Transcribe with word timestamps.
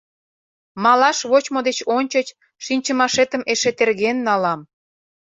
Малаш 0.83 1.19
вочмо 1.29 1.59
деч 1.67 1.77
ончыч 1.95 2.27
шинчымашетым 2.65 3.41
эше 3.53 3.71
терген 3.77 4.17
налам. 4.27 4.59